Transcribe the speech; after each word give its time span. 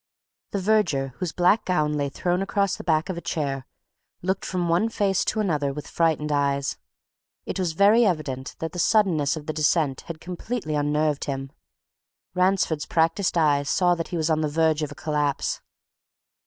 The 0.49 0.57
verger, 0.59 1.13
whose 1.19 1.31
black 1.31 1.63
gown 1.63 1.93
lay 1.93 2.09
thrown 2.09 2.41
across 2.41 2.75
the 2.75 2.83
back 2.83 3.07
of 3.09 3.17
a 3.17 3.21
chair, 3.21 3.67
looked 4.23 4.45
from 4.45 4.67
one 4.67 4.89
face 4.89 5.23
to 5.25 5.39
another 5.39 5.71
with 5.71 5.85
frightened 5.87 6.31
eyes. 6.31 6.75
It 7.45 7.59
was 7.59 7.73
very 7.73 8.03
evident 8.03 8.55
that 8.57 8.71
the 8.71 8.79
suddenness 8.79 9.37
of 9.37 9.45
the 9.45 9.53
descent 9.53 10.01
had 10.07 10.19
completely 10.19 10.73
unnerved 10.73 11.25
him. 11.25 11.51
Ransford's 12.33 12.87
practised 12.87 13.37
eyes 13.37 13.69
saw 13.69 13.93
that 13.93 14.07
he 14.07 14.17
was 14.17 14.31
on 14.31 14.41
the 14.41 14.49
verge 14.49 14.81
of 14.81 14.91
a 14.91 14.95
collapse. 14.95 15.61